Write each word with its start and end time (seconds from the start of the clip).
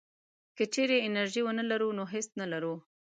که 0.57 0.63
چېرې 0.73 0.97
انرژي 1.07 1.41
ونه 1.43 1.63
لرو 1.71 1.89
نو 1.97 2.03
هېڅ 2.13 2.27
نه 2.41 2.45
لرو. 2.51 2.73